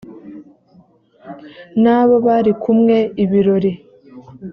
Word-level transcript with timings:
n 1.81 1.83
abo 1.97 2.15
bari 2.25 2.51
kumwe 2.61 2.97
ibirori 3.23 3.71